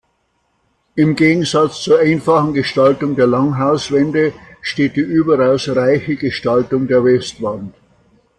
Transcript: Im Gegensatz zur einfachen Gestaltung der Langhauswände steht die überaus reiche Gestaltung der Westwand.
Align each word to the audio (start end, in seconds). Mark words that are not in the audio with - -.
Im 0.95 1.15
Gegensatz 1.15 1.83
zur 1.83 1.99
einfachen 1.99 2.55
Gestaltung 2.55 3.15
der 3.15 3.27
Langhauswände 3.27 4.33
steht 4.59 4.95
die 4.95 4.99
überaus 5.01 5.69
reiche 5.69 6.15
Gestaltung 6.15 6.87
der 6.87 7.03
Westwand. 7.05 7.75